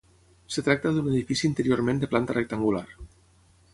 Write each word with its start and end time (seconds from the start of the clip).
Es 0.53 0.55
tracta 0.67 0.93
d'un 0.95 1.11
edifici 1.11 1.47
interiorment 1.49 2.03
de 2.05 2.09
planta 2.15 2.39
rectangular. 2.39 2.85